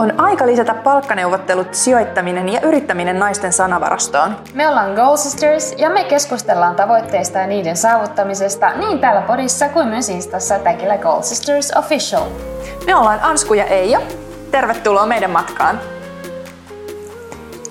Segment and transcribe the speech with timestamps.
[0.00, 4.36] On aika lisätä palkkaneuvottelut, sijoittaminen ja yrittäminen naisten sanavarastoon.
[4.54, 9.88] Me ollaan Goal Sisters ja me keskustellaan tavoitteista ja niiden saavuttamisesta niin täällä podissa kuin
[9.88, 12.22] myös Instassa tagillä Goal Sisters Official.
[12.86, 14.00] Me ollaan Ansku ja Eija.
[14.50, 15.80] Tervetuloa meidän matkaan.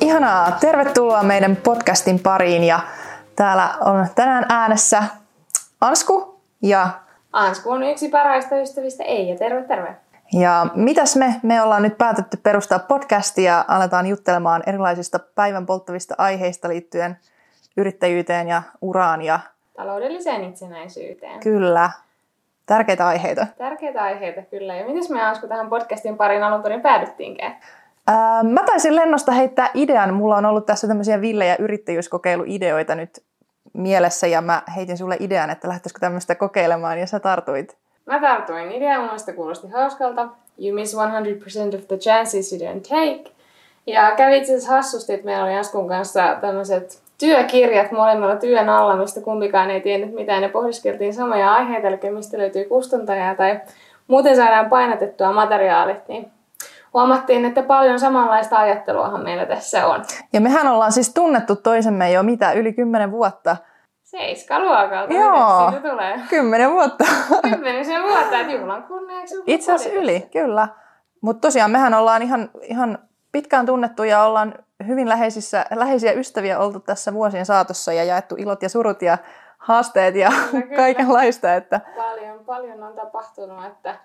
[0.01, 2.79] Ihanaa, tervetuloa meidän podcastin pariin ja
[3.35, 5.03] täällä on tänään äänessä
[5.81, 6.89] Ansku ja
[7.33, 9.37] Ansku on yksi parhaista ystävistä Eija.
[9.37, 10.06] Terve, terve.
[10.33, 11.35] Ja mitäs me?
[11.43, 17.17] Me ollaan nyt päätetty perustaa podcastia ja aletaan juttelemaan erilaisista päivän polttavista aiheista liittyen
[17.77, 19.21] yrittäjyyteen ja uraan.
[19.21, 19.39] Ja...
[19.75, 21.39] Taloudelliseen itsenäisyyteen.
[21.39, 21.89] Kyllä.
[22.65, 23.47] Tärkeitä aiheita.
[23.57, 24.75] Tärkeitä aiheita, kyllä.
[24.75, 27.57] Ja miten me Ansku tähän podcastin pariin alun perin päädyttiinkään?
[28.07, 30.13] Ää, mä taisin lennosta heittää idean.
[30.13, 33.23] Mulla on ollut tässä tämmöisiä villejä yrittäjyyskokeiluideoita nyt
[33.73, 37.77] mielessä ja mä heitin sulle idean, että lähtisikö tämmöistä kokeilemaan ja sä tartuit.
[38.07, 40.27] Mä tartuin ideaan, mielestä kuulosti hauskalta.
[40.59, 43.31] You miss 100% of the chances you don't take.
[43.87, 48.95] Ja kävi itse asiassa hassusti, että meillä oli Askun kanssa tämmöiset työkirjat molemmilla työn alla,
[48.95, 50.41] mistä kumpikaan ei tiennyt mitään.
[50.41, 53.59] Ne pohdiskeltiin samoja aiheita, eli mistä löytyy kustantajaa tai
[54.07, 56.31] muuten saadaan painatettua materiaalit, niin
[56.93, 60.05] huomattiin, että paljon samanlaista ajatteluahan meillä tässä on.
[60.33, 63.57] Ja mehän ollaan siis tunnettu toisemme jo mitä, yli kymmenen vuotta.
[64.07, 65.13] Seiska luokalta.
[65.13, 66.19] Joo, Siitä tulee.
[66.29, 67.03] kymmenen vuotta.
[67.49, 69.35] Kymmenisen vuotta, että juhlan kunniaksi.
[69.47, 70.67] Itse asiassa yli, kyllä.
[71.21, 72.99] Mutta tosiaan mehän ollaan ihan, ihan
[73.31, 74.53] pitkään tunnettu ja ollaan
[74.87, 79.17] hyvin läheisissä, läheisiä ystäviä oltu tässä vuosien saatossa ja jaettu ilot ja surut ja
[79.57, 80.75] haasteet ja Kyllä, kyllä.
[80.75, 81.55] kaikenlaista.
[81.55, 81.81] Että...
[81.95, 83.95] Paljon, paljon on tapahtunut, että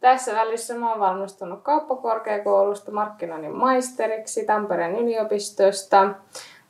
[0.00, 6.08] tässä välissä mä oon valmistunut kauppakorkeakoulusta markkinoinnin maisteriksi Tampereen yliopistosta,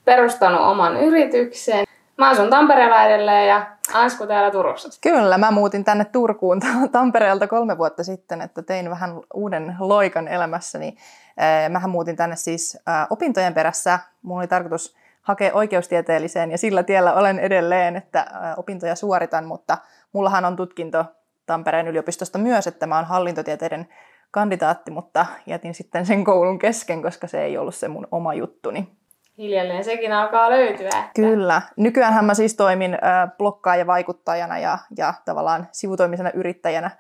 [0.05, 1.88] perustanut oman yrityksen.
[2.19, 4.89] Mä asun Tampereella edelleen ja Ansku täällä Turussa.
[5.01, 6.61] Kyllä, mä muutin tänne Turkuun
[6.93, 10.87] Tampereelta kolme vuotta sitten, että tein vähän uuden loikan elämässäni.
[10.89, 13.99] Eh, Mähän muutin tänne siis eh, opintojen perässä.
[14.23, 19.79] Mulla oli tarkoitus hakea oikeustieteelliseen ja sillä tiellä olen edelleen, että eh, opintoja suoritan, mutta
[20.13, 21.05] mullahan on tutkinto
[21.47, 23.89] Tampereen yliopistosta myös, että mä oon hallintotieteiden
[24.31, 28.98] kandidaatti, mutta jätin sitten sen koulun kesken, koska se ei ollut se mun oma juttuni.
[29.39, 30.87] Hiljalleen sekin alkaa löytyä.
[30.87, 31.63] Että Kyllä.
[31.77, 36.91] Nykyäänhän mä siis toimin äh, blokkaaja vaikuttajana ja, ja tavallaan sivutoimisena yrittäjänä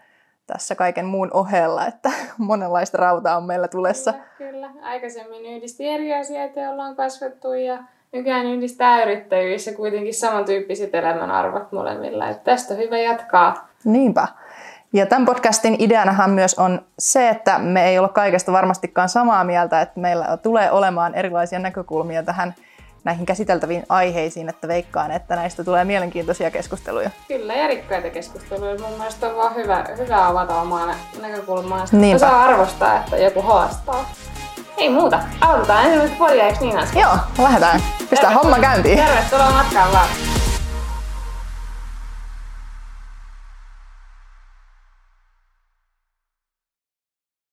[0.46, 4.12] tässä kaiken muun ohella, että monenlaista rautaa on meillä tulessa.
[4.12, 4.70] Kyllä, kyllä.
[4.82, 7.78] Aikaisemmin yhdisti eri asioita, joilla on kasvettu ja
[8.12, 12.28] nykyään yhdistää yrittäjyys ja kuitenkin samantyyppiset elämänarvot molemmilla.
[12.28, 13.68] Että tästä on hyvä jatkaa.
[13.84, 14.28] Niinpä.
[14.92, 19.80] Ja tämän podcastin ideanahan myös on se, että me ei olla kaikesta varmastikaan samaa mieltä,
[19.80, 22.54] että meillä tulee olemaan erilaisia näkökulmia tähän
[23.04, 27.10] näihin käsiteltäviin aiheisiin, että veikkaan, että näistä tulee mielenkiintoisia keskusteluja.
[27.28, 28.78] Kyllä, ja rikkaita keskusteluja.
[28.80, 31.84] Mun mielestä on vaan hyvä, hyvä avata omaa nä- näkökulmaa.
[32.14, 34.10] Osaa arvostaa, että joku haastaa.
[34.76, 35.20] Ei muuta.
[35.40, 36.98] Aloitetaan ensimmäistä podia, eikö niin Ansku?
[36.98, 37.80] Joo, lähdetään.
[38.10, 38.98] Pistää homma käyntiin.
[38.98, 40.08] Tervetuloa matkaan vaan.